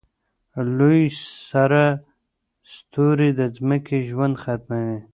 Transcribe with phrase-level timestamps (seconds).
[0.77, 1.01] لوی
[1.49, 1.83] سره
[2.73, 4.99] ستوری د ځمکې ژوند ختموي.